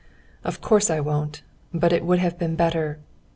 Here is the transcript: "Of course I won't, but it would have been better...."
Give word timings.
"Of 0.43 0.61
course 0.61 0.89
I 0.89 0.99
won't, 0.99 1.43
but 1.71 1.93
it 1.93 2.03
would 2.03 2.17
have 2.17 2.39
been 2.39 2.55
better...." 2.55 2.97